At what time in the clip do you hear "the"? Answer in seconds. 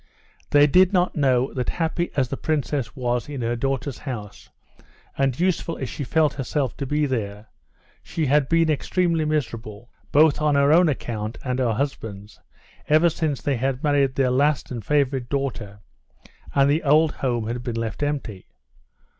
2.27-2.35, 16.67-16.81